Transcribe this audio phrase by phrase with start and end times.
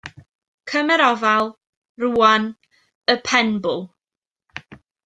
[0.71, 1.51] Cymer ofal,
[2.05, 2.49] rwan,
[3.15, 3.89] y penbwl!